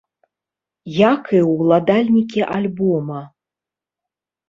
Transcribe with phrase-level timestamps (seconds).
[0.99, 3.25] Як і ўладальнікі альбома.